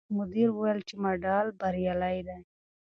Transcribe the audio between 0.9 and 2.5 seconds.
ماډل بریالی دی.